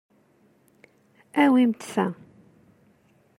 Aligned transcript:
Awimt 1.43 1.81
ta. 1.91 2.05